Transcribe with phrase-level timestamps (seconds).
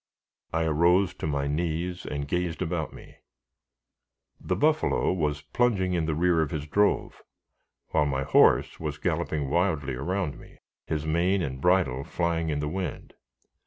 [0.51, 3.17] I arose to my knees, and gazed about me.
[4.39, 7.21] The buffalo was plunging in the rear of his drove,
[7.89, 12.67] while my horse was galloping wildly around me, his mane and bridle flying in the
[12.67, 13.13] wind.